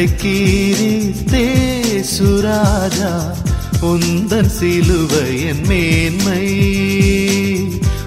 [0.00, 1.48] விந்தைக்கீரித்தே
[2.18, 3.34] சுராஜா
[3.82, 6.46] உந்தன் சிலுவையன் மேன்மை.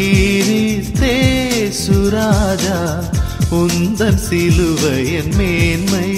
[1.87, 3.05] சுராஜா
[3.51, 6.11] உந்தன் சிலுவையன் மேன்மை.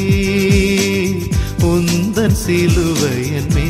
[1.61, 3.70] உந்தன் சிலுவையன் மேன்மை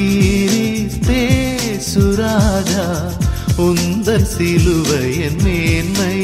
[0.00, 1.22] விந்தை கீரித்தே
[1.88, 2.84] சுராஜா
[3.56, 6.16] உந்தன் சிலுவையன் மேன்மை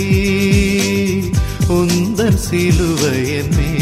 [1.68, 3.75] உந்தன் சிலுவையன் மேன்மை.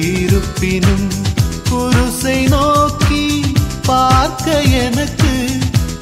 [0.00, 1.08] இருப்பினும்
[1.70, 3.24] குருசை நோக்கி
[3.86, 4.46] பார்க்க
[4.84, 5.34] எனக்கு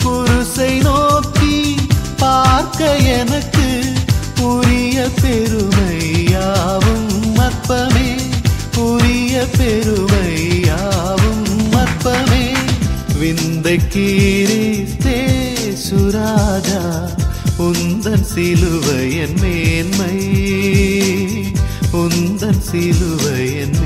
[0.04, 1.56] குருசை நோக்கி
[2.22, 2.80] பார்க்க
[3.18, 3.68] எனக்கு
[4.40, 7.08] புரிய பெருமையாவும்
[7.38, 8.10] மற்பமே
[8.76, 12.46] புரிய பெருமையாவும் மற்பமே
[13.20, 15.20] விந்தை கீரித்தே
[15.86, 16.82] சுராஜா
[17.66, 20.16] உந்தன் சிலுவையன் மேன்மை.
[22.00, 23.76] உந்தன் சிலுவையன்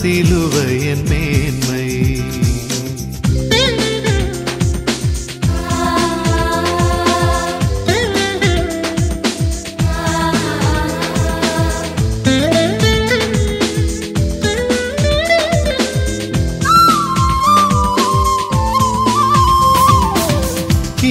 [0.00, 1.86] சிலுவையன் மேன்மை.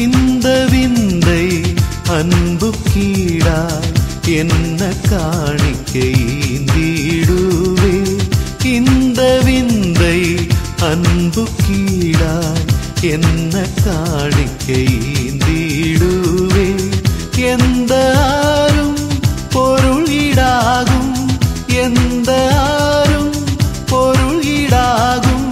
[0.01, 1.45] இந்த விந்தை
[2.09, 3.59] அன்பு கீழா
[4.39, 6.11] என்ன காணிக்கை?
[10.91, 12.65] அன்பு கீழாய்
[13.01, 14.87] என்ன காணிக்கை
[15.23, 16.75] ஈந்திடுவே?
[17.35, 18.97] எந்த ஆரும்
[19.51, 21.13] பொருள் ஈடாகும்.
[21.67, 23.31] எந்த ஆரும்
[23.87, 25.49] பொருள் ஈடாகும்.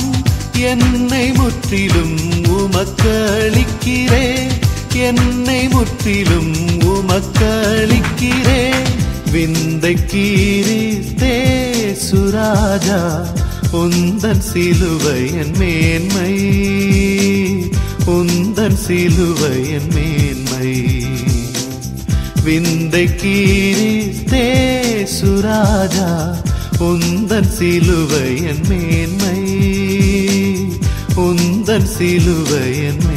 [0.53, 4.51] என்னை முற்றிலும் உமக்களிக்கிறே.
[4.93, 6.57] என்னை முற்றிலும்
[13.73, 16.33] உந்தன் சிலுவை என் மேன்மை.
[18.07, 20.83] உந்தன் சிலுவை என் மேன்மை.
[22.43, 24.67] விந்தை கீரித்தே
[25.21, 26.35] சுராஜா
[26.79, 29.57] உந்தன் சிலுவை என் மேன்மை.
[31.15, 33.08] உந்தன் சிலுவை என்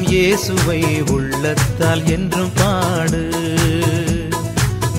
[0.00, 3.30] நம் இயேசுவை உள்ளத்தால் என்றும் பாடு.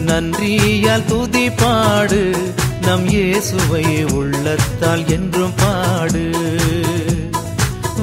[0.05, 2.53] நன்றியால் துதி பாடு.
[2.81, 6.31] நம் இயேசுவை உள்ளத்தால் என்றும் பாடு.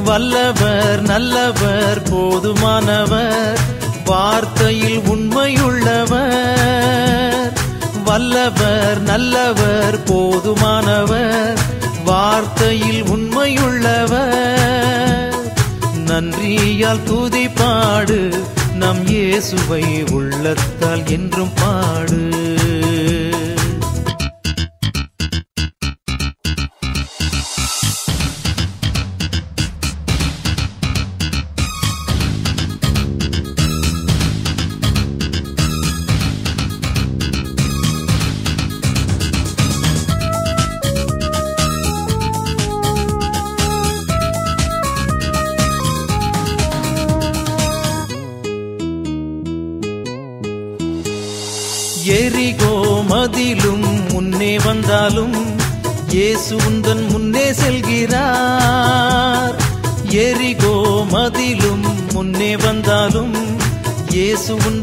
[0.04, 3.58] வல்லவர் நல்லவர் போதுமானவர்
[4.04, 7.52] வார்த்தையில் உண்மையுள்ளவர்.
[8.04, 11.58] வல்லவர் நல்லவர் போதுமானவர்
[12.06, 15.07] வார்த்தையில் உண்மையுள்ளவர்.
[16.08, 18.18] நன்றியால் துதி பாடு
[18.74, 22.20] நம் இயேசுவை உள்ளத்தால் என்றும் பாடு.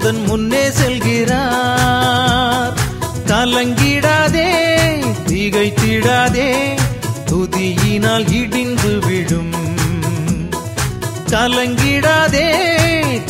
[0.06, 2.74] தன் முன்னே செல்கிறார்.
[3.26, 4.50] கலங்கிடாதே
[5.26, 6.78] திகைத்திடாதே
[7.32, 9.52] துதியினால் இடிந்து விடும்.
[11.30, 12.52] கலங்கிடாதே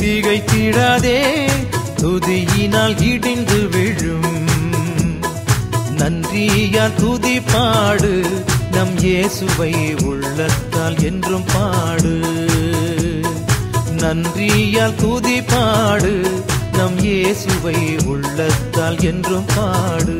[0.01, 1.38] திகைத்திடாதே
[2.01, 4.48] துதியினால் இடிந்து விழும்.
[5.98, 8.41] நன்றியா துதி பாடு
[8.72, 12.22] நம் இயேசுவை உள்ளத்தால் என்றும் பாடு.
[14.01, 16.44] நன்றியால் துதி பாடு
[16.77, 20.17] நம் இயேசுவை உள்ளத்தால் என்றும் பாடு.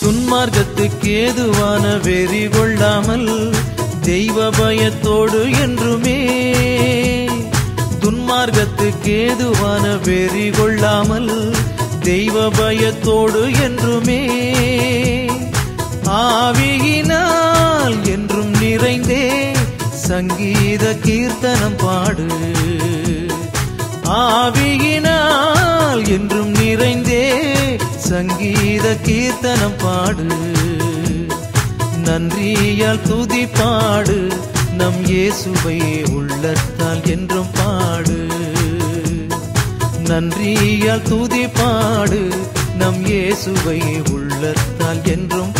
[0.00, 2.42] துன்மார்க்கத்துக்கு ஏதுவான வெறி
[4.86, 6.44] தெய்வ என்றுமே
[8.00, 11.54] துன்மார்க்கத்துக்கு ஏதுவான வெறி கொள்ளாமல்
[12.00, 14.42] தெய்வ பயத்தோடு என்றுமே
[16.04, 19.54] ஆவியினால் என்றும் நிறைந்தே
[19.92, 22.26] சங்கீத கீர்த்தனம் பாடு.
[24.04, 27.54] ஆவியினால் என்றும் நிறைந்தே
[27.96, 30.26] சங்கீத கீர்த்தனம் பாடு.
[32.04, 34.28] நன்றியால் துதி பாடு.
[34.76, 38.26] நம் இயேசுவை உள்ளத்தால் என்றும் பாடு.
[40.04, 42.28] நன்றியால் துதி பாடு.
[42.78, 45.55] நம் இயேசுவை உள்ளத்தால் என்றும்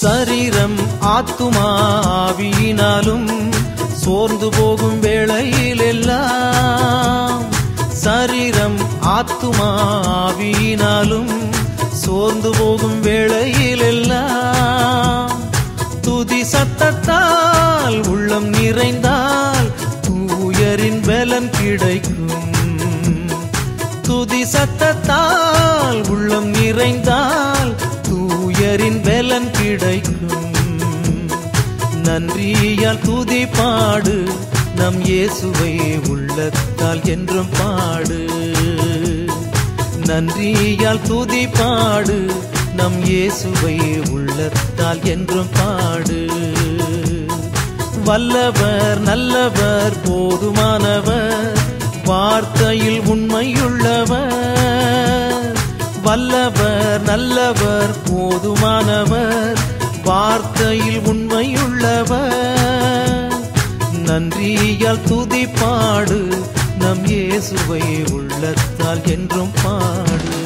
[0.00, 0.76] சரீரம்
[1.08, 1.66] ஆத்துமா
[2.18, 3.28] ஆவியினாலும்
[3.94, 7.44] சோர்ந்து போகும் வேளையில் எல்லாம்
[7.94, 9.68] சரீரம் ஆத்துமா
[10.16, 11.32] ஆவியினாலும்
[11.94, 15.36] சோர்ந்து போகும் வேளையில் எல்லாம்
[16.00, 19.68] துதி சத்தத்தால் உள்ளம் நிறைந்தால்
[20.06, 22.26] தூயரின் பலன் கிடைக்கும்.
[24.02, 27.49] துதி சத்தத்தால் உள்ளம் நிறைந்தால்
[28.70, 30.52] பெயரின் பலன் கிடைக்கும்.
[32.02, 34.24] நன்றியால் துதி பாடு
[34.76, 35.72] நம் இயேசுவை
[36.08, 38.18] உள்ளத்தால் என்றும் பாடு.
[40.06, 42.18] நன்றியால் துதி பாடு
[42.76, 43.76] நம் இயேசுவை
[44.10, 46.20] உள்ளத்தால் என்றும் பாடு.
[48.04, 51.58] வல்லவர் நல்லவர் போதுமானவர்
[52.04, 54.39] வார்த்தையில் உண்மையுள்ளவர்.
[56.02, 59.58] வல்லவர் நல்லவர் போதுமானவர்
[60.04, 63.34] வார்த்தையில் உண்மையுள்ளவர்.
[64.04, 66.44] நன்றியால் துதி பாடு
[66.78, 67.82] நம் இயேசுவை
[68.12, 70.39] உள்ளத்தால் என்றும் பாடு.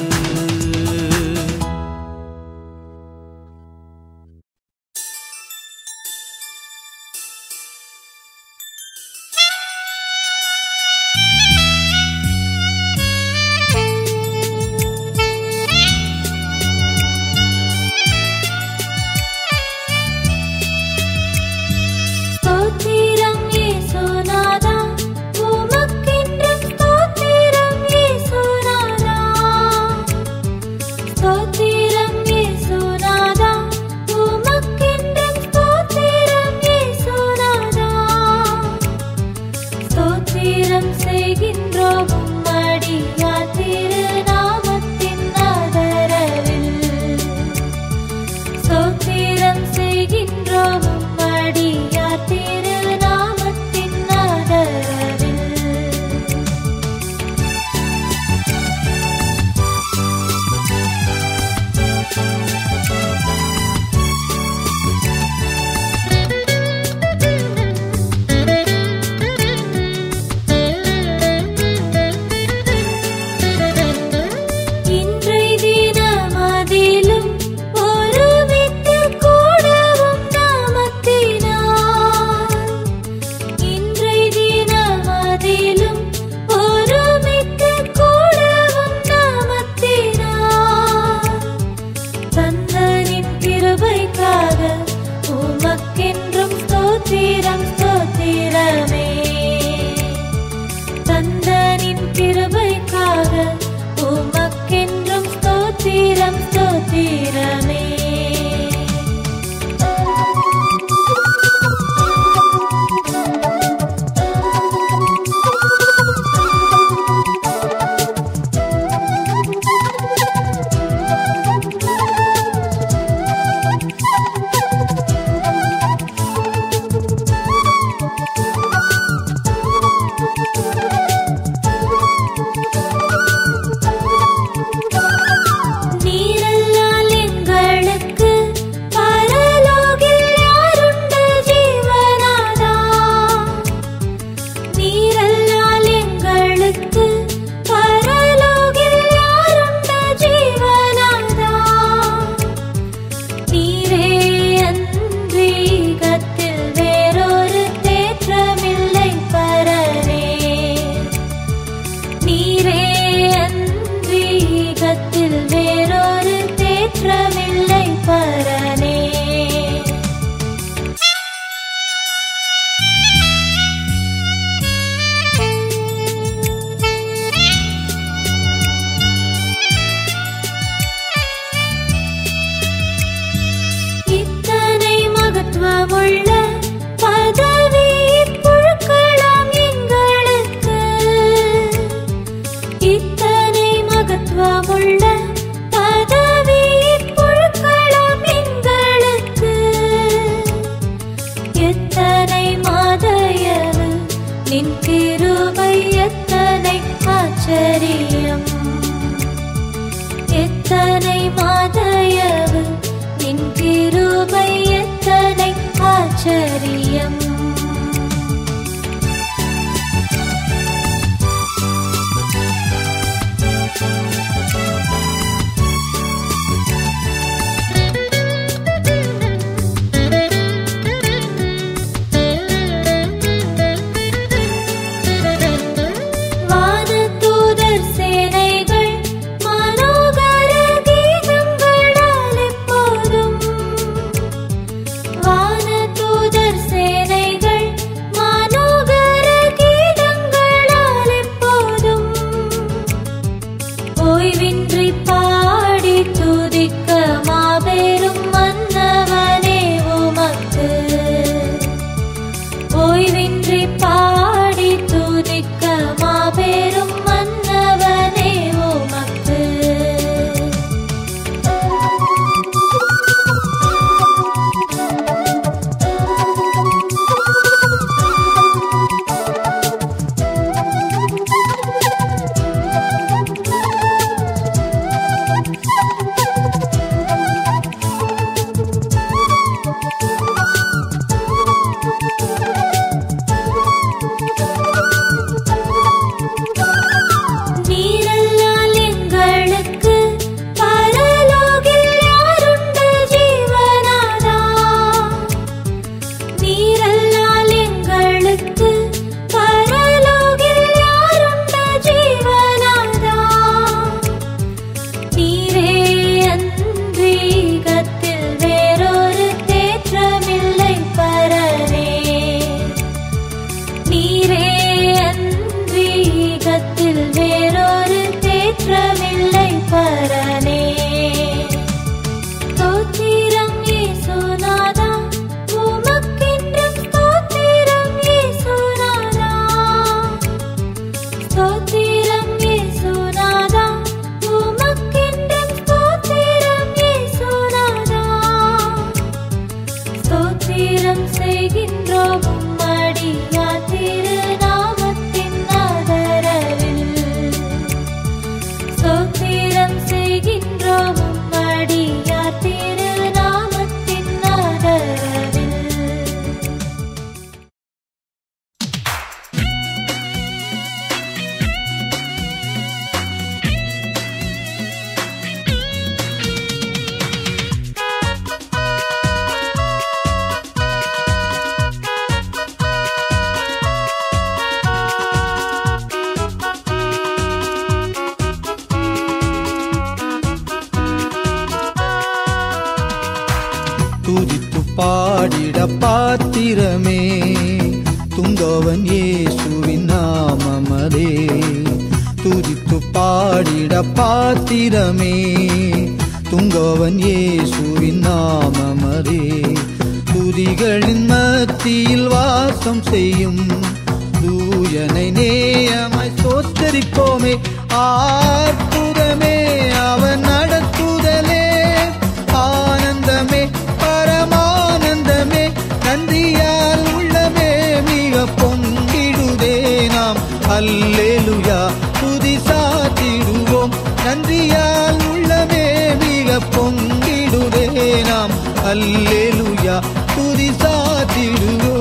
[440.54, 441.74] ಸಾತಿಡುವೋ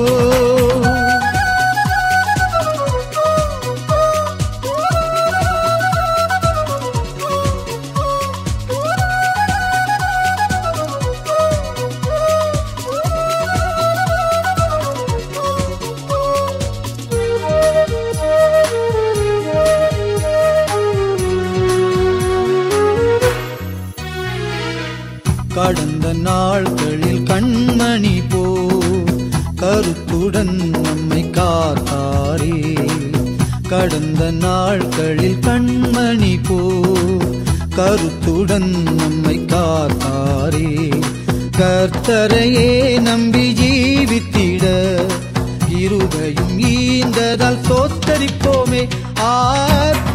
[33.84, 36.58] கடந்த நாட்களில் கண்மணி போ
[37.74, 40.92] கருத்துடன் நம்மை காத்தாரே.
[41.58, 44.64] கர்த்தரையே நம்பி ஜீவித்திட
[45.68, 48.88] இருவையும் ஈந்ததால் சோத்தரிப்போமே
[49.20, 50.13] ஆர்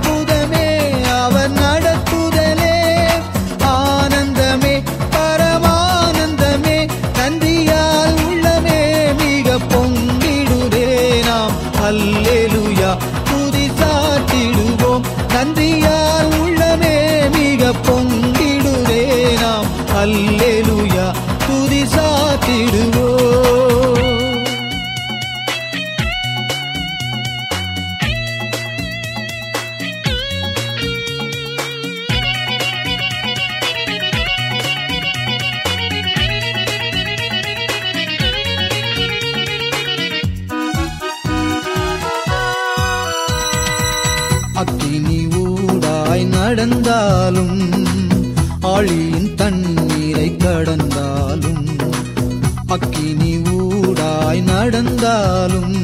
[55.09, 55.75] கடந்தாலும்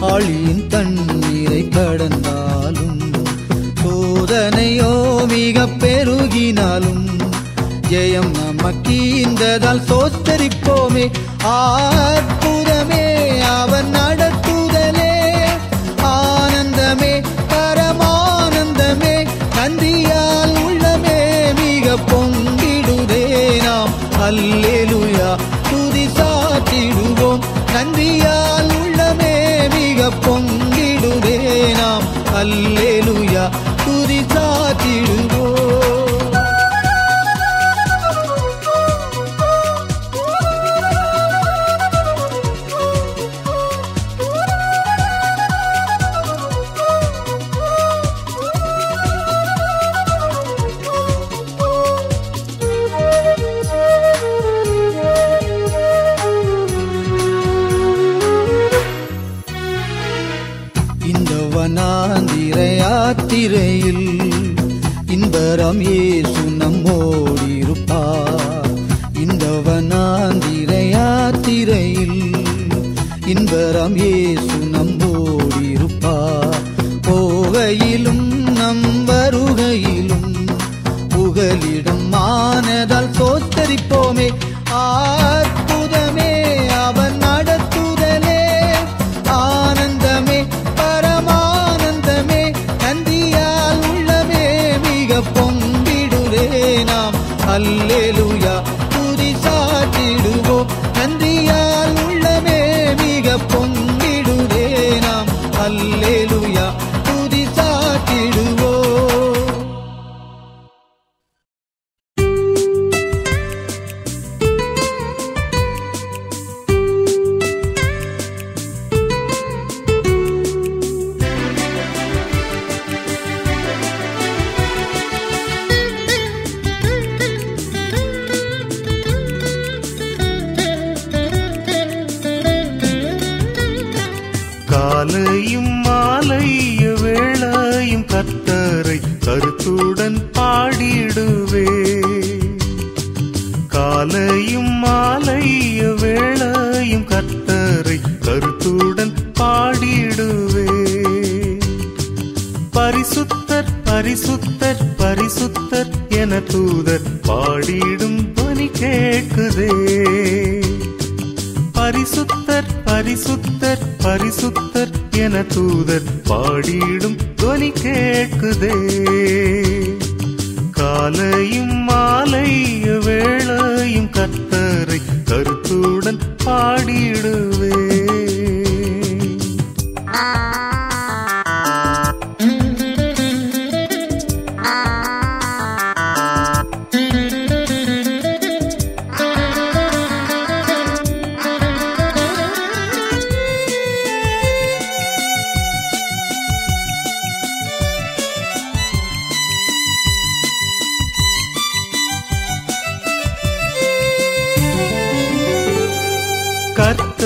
[0.00, 2.98] ஆழியின் தண்ணீரை கடந்தாலும்
[3.82, 4.90] சோதனையோ
[5.26, 7.06] மிக பெருகினாலும்
[7.90, 11.04] ஜெயம் நமக்கு இந்ததால் சோத்தரிப்போமே.
[11.54, 13.06] ஆற்புதமே
[13.58, 15.12] அவன் நடத்துதலே.
[16.12, 17.12] ஆனந்தமே
[17.52, 19.16] பரமானந்தமே
[19.56, 21.18] கந்தியால் உள்ளமே
[21.60, 23.24] மிக பொங்கிடுதே
[23.62, 23.94] நாம்.
[24.26, 25.30] அல்லேலுயா
[25.70, 28.07] துதி சாத்திடுவோம் நன்றி
[32.50, 32.97] ಅಲ್ಲೇ
[97.58, 98.27] Hallelujah.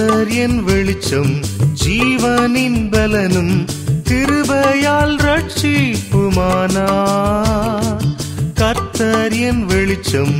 [0.02, 1.40] கர்த்தர் என் வெளிச்சம்
[1.84, 3.66] ஜீவனின் பலனும்
[4.08, 6.86] கிருபையால் ரட்சிப்புமானா.
[8.54, 10.34] கர்த்தர் என் வெளிச்சம்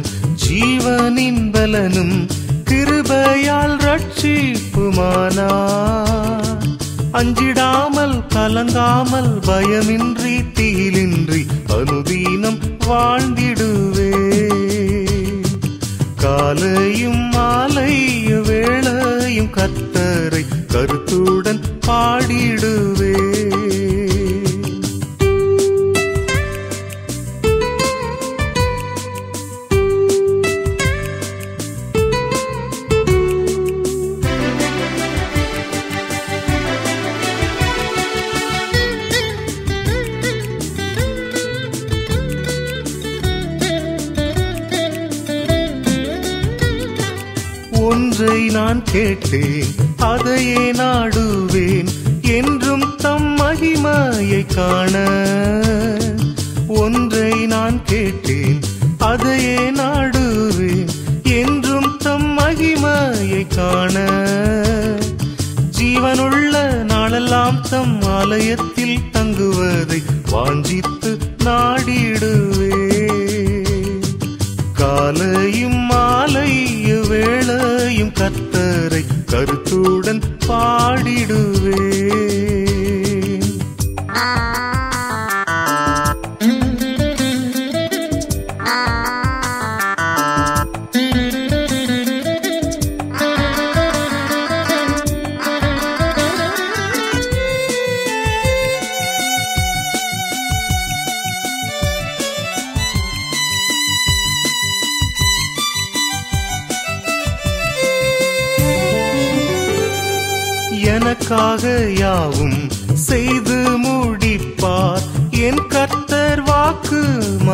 [0.48, 2.27] ஜீவனின் பலனும்
[2.64, 5.51] கிருபையால் ரட்சிப்புமானா.
[7.12, 14.12] அஞ்சிடாமல் கலங்காமல் பயமின்றி தீலின்றி அனுதீனம் வாழ்ந்திடுவே.
[16.16, 17.21] காலையும்
[19.56, 22.71] கத்தரை கருத்துடன் பாடிடு.
[48.92, 51.88] கேட்டேன் அதையே நாடுவேன்
[52.20, 54.94] என்றும் தம் மகிமையை காண.
[56.68, 58.61] ஒன்றை நான் கேட்டேன்
[58.98, 60.90] அதையே நாடுவேன்
[61.22, 63.96] என்றும் தம் மகிமையை காண.
[65.78, 71.01] ஜீவனுள்ள நாளெல்லாம் தம் ஆலயத்தில் தங்குவதை வாஞ்சித்து
[80.48, 82.32] பாடிடுவே.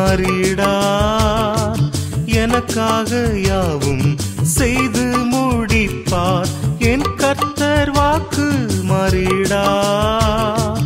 [0.09, 1.81] மாறிடார்
[2.25, 3.11] எனக்காக
[3.47, 4.05] யாவும்
[4.41, 6.51] செய்து முடிப்பார்.
[6.91, 8.47] என் கர்த்தர் வாக்கு
[8.89, 10.81] மாறிடார்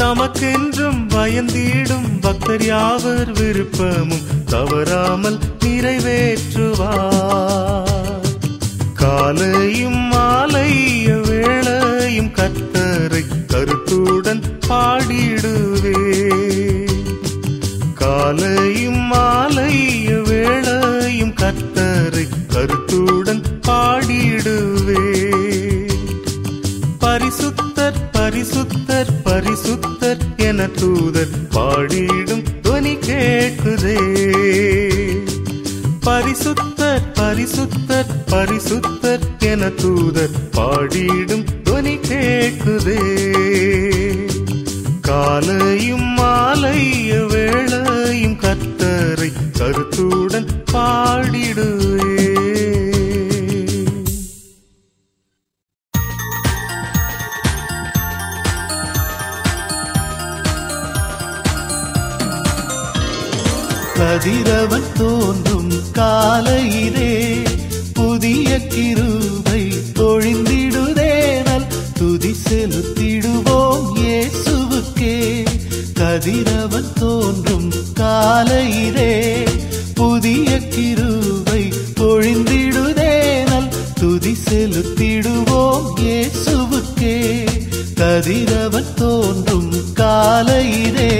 [0.00, 6.82] தமக்கென்றும் பயந்தீடும் பக்தர் யாவர் விருப்பமும் தவறாமல் நிறைவேற்றுவார்.
[8.94, 15.73] காலையும் மாலைய வேளையும் கத்தரை கருத்துடன் பாடிடுவார்
[30.80, 33.98] தூதன் பாடிடும் துணி கேட்குதே.
[36.06, 43.00] பரிசுத்தர் பரிசுத்தர் பரிசுத்தர் என தூதர் பாடிடும் துணி கேட்குதே.
[45.00, 46.18] காலையும்
[64.04, 67.42] கதிரவன் தோன்றும் காலையிலே
[67.92, 75.44] புதிய கிருபை பொழிந்திடுதேனல் துதி செலுத்திடுவோம் இயேசுவுக்கே.
[75.94, 79.44] கதிரவன் தோன்றும் காலையிலே
[79.94, 87.44] புதிய கிருபை பொழிந்திடுதேனல் துதி செலுத்திடுவோம் இயேசுவுக்கே.
[87.94, 91.12] கதிரவன் தோன்றும் காலையிலே.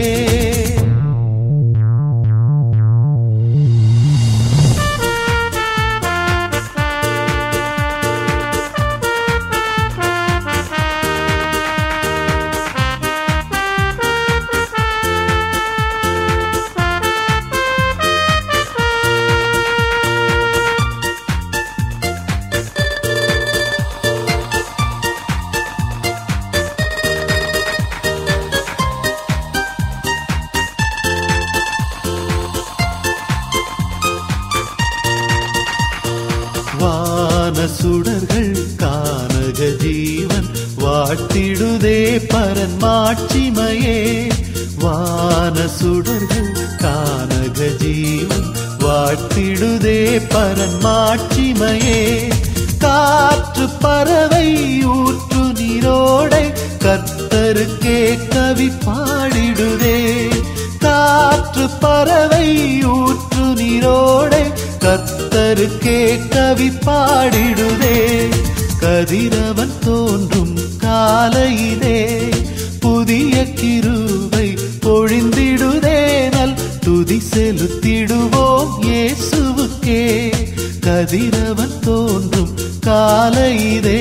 [81.15, 84.01] கதிரவன் தோன்றும் காலை இதே.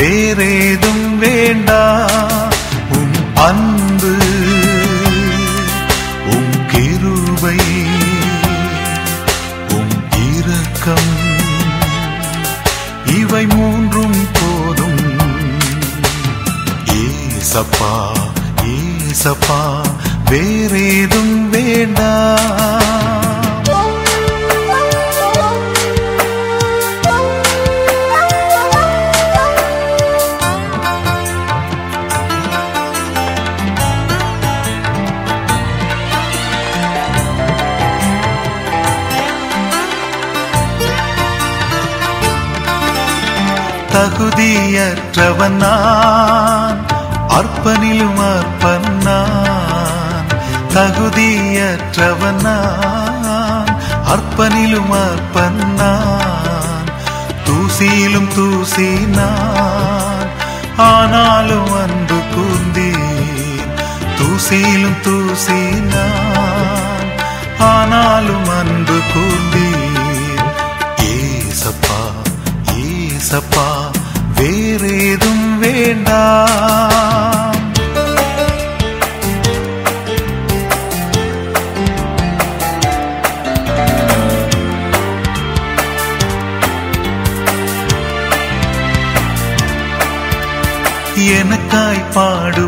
[0.00, 1.70] വേറേതും വേണ്ട.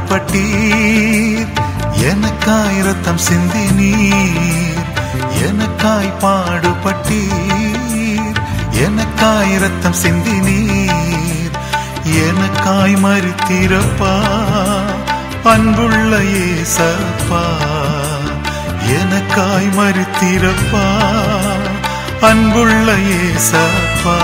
[0.08, 1.48] பாடுபட்டீர்.
[1.92, 4.84] எனக்காய் ரத்தம் சிந்தி நீர்
[5.42, 8.40] எனக்காய் பாடுபட்டீர்.
[8.72, 11.50] எனக்காய் ரத்தம் சிந்தி நீர்
[12.04, 14.22] எனக்காய் மறித்திரப்பா
[15.44, 17.44] அன்புள்ள ஏசப்பா.
[18.86, 20.84] எனக்காய் மறுத்திரப்பா
[22.20, 24.18] அன்புள்ள ஏசப்பா.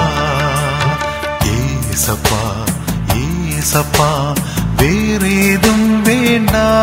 [1.42, 2.42] ஏசப்பா
[3.14, 4.46] ஏசப்பா.
[5.20, 6.76] வேறேதும் வேண்டாம்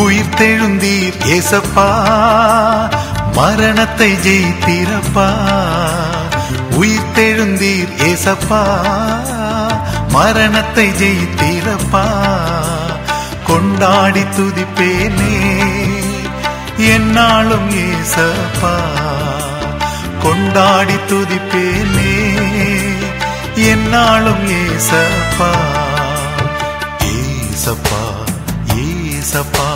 [0.00, 1.88] உயிர் தெழுந்தீர் ஏசப்பா
[3.36, 5.28] மரணத்தை ஜெயித்திரப்பா.
[6.78, 8.62] உயிர் தெழுந்தீர் ஏசப்பா.
[10.08, 12.04] மரணத்தை ஜெயித்தீரப்பா.
[13.46, 15.58] கொண்டாடி துதிப்பேனே.
[16.76, 18.74] என்னாலும் ஏசப்பா.
[20.22, 22.36] கொண்டாடி துதிப்பேனே.
[23.54, 25.50] என்னாலும் ஏசப்பா.
[27.04, 28.04] ஏசப்பா
[28.74, 29.70] ஏசப்பா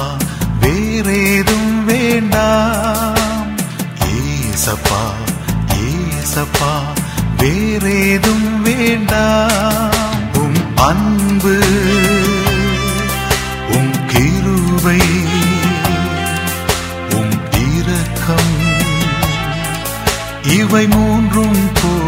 [0.60, 3.58] வேறேதும் வேண்டாம்.
[3.98, 5.30] ஏசப்பா
[6.22, 6.72] ஏசப்பா
[7.36, 9.90] வேறேதும் வேண்டாம்.
[10.34, 11.62] உம் அன்பு
[13.70, 15.02] உம் கிருவை
[17.10, 17.40] உம்
[17.76, 18.52] இரக்கம்.
[20.42, 22.01] இவை மூன்றும் போ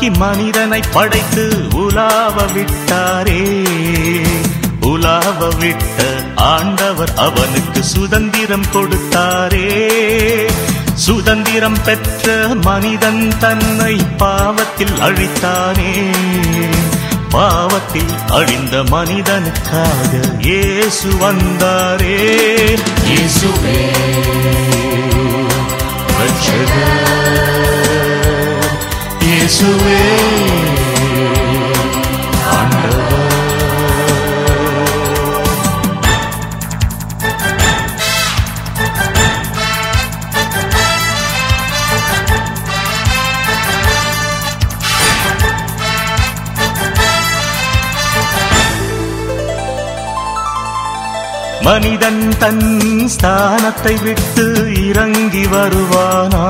[0.00, 3.42] உருவாக்கி மனிதனை படைத்து உலாவ விட்டாரே.
[4.80, 6.02] உலாவ விட்ட
[6.36, 9.66] ஆண்டவர் அவனுக்கு சுதந்திரம் கொடுத்தாரே.
[10.94, 15.92] சுதந்திரம் பெற்ற மனிதன் தன்னை பாவத்தில் அழித்தானே.
[17.30, 22.18] பாவத்தில் அழிந்த மனிதனுக்காக இயேசு வந்தாரே.
[23.10, 23.80] இயேசுவே
[26.18, 27.59] ரட்சகர்.
[29.52, 29.98] இயேசுவே.
[51.62, 52.64] மனிதன் தன்
[53.14, 54.44] ஸ்தானத்தை விட்டு
[54.86, 56.46] இறங்கி வருவானா?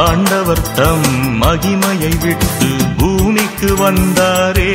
[0.00, 1.10] ஆண்டவர் தம்
[1.50, 4.72] மகிமையை விட்டு பூமிக்கு வந்தாரே.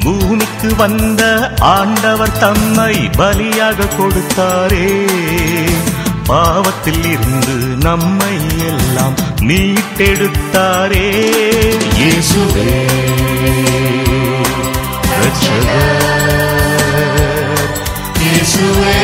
[0.00, 1.22] பூமிக்கு வந்த
[1.60, 4.88] ஆண்டவர் தம்மை பலியாக கொடுத்தாரே.
[6.26, 8.34] பாவத்தில் இருந்து நம்மை
[8.66, 11.06] எல்லாம் மீட்டெடுத்தாரே.
[12.00, 12.68] இயேசுவே
[15.20, 16.06] ரட்சகர்
[18.22, 18.98] இயேசுவே.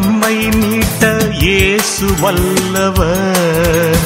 [0.00, 3.96] நம்மை நீட்ட இயேசு வல்லவர்.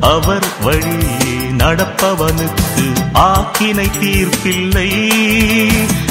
[0.00, 4.90] அவர் வழியே நடப்பவனுக்கு ஆக்கினை தீர்ப்பில்லை.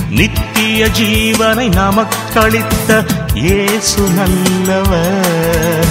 [0.09, 5.85] நித்திய ஜீவனை நமக்களித்த இயேசு நல்லவர்.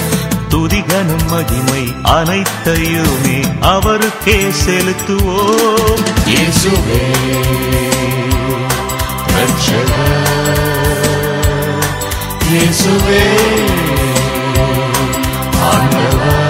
[0.49, 6.03] துதிகனும் மகிமை அனைத்தையுமே அவருக்கே செலுத்துவோம்.
[6.25, 7.03] இயேசுவே
[9.33, 10.40] ரட்சகர்.
[12.51, 13.21] இயேசுவே.
[15.69, 16.40] ஆண்டவர்.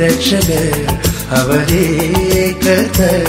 [0.00, 0.78] ரட்சகர்
[1.30, 1.84] அவரே
[2.56, 3.28] கர்த்தர்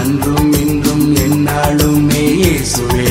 [0.00, 3.06] அன்றும் இன்றும் எந்நாளுமே இயேசுவே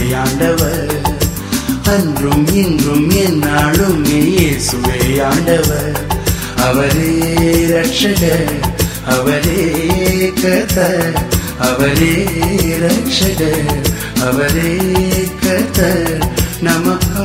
[1.94, 5.98] அன்றும் இன்றும் எந்நாளுமே இயேசுவே ஆண்டவர்.
[6.64, 7.12] அவரே
[7.72, 8.54] ரட்சகர்
[9.08, 9.64] அவரே
[10.42, 11.16] கர்த்தர்
[11.60, 12.16] அவரே
[12.84, 13.70] ரட்சகர்
[14.22, 14.72] அவரே
[15.44, 16.14] கர்த்தர்
[16.62, 17.22] நமக்கு